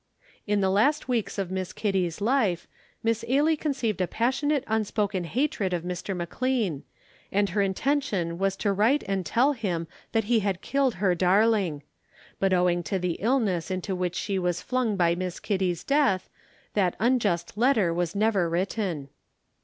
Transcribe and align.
In 0.47 0.61
the 0.61 0.71
last 0.71 1.07
weeks 1.07 1.37
of 1.37 1.51
Miss 1.51 1.73
Kitty's 1.73 2.19
life 2.21 2.67
Miss 3.03 3.23
Ailie 3.29 3.55
conceived 3.55 4.01
a 4.01 4.07
passionate 4.07 4.63
unspoken 4.65 5.25
hatred 5.25 5.73
of 5.73 5.83
Mr. 5.83 6.17
McLean, 6.17 6.81
and 7.31 7.49
her 7.49 7.61
intention 7.61 8.39
was 8.39 8.55
to 8.55 8.73
write 8.73 9.03
and 9.07 9.23
tell 9.23 9.53
him 9.53 9.87
that 10.11 10.23
he 10.23 10.39
had 10.39 10.63
killed 10.63 10.95
her 10.95 11.13
darling. 11.13 11.83
But 12.39 12.51
owing 12.51 12.81
to 12.85 12.97
the 12.97 13.17
illness 13.19 13.69
into 13.69 13.95
which 13.95 14.15
she 14.15 14.39
was 14.39 14.59
flung 14.63 14.95
by 14.95 15.13
Miss 15.13 15.39
Kitty's 15.39 15.83
death, 15.83 16.31
that 16.73 16.95
unjust 16.99 17.55
letter 17.55 17.93
was 17.93 18.15
never 18.15 18.49
written. 18.49 19.09